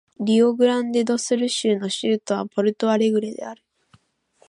[0.19, 3.61] リオグランデ・ド・スル州の州都はポルト・アレグレである